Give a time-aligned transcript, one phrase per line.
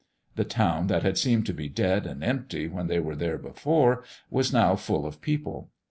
[0.35, 4.03] The town that had seemed to be dead and empty when they were there before,
[4.31, 5.69] was now full of people.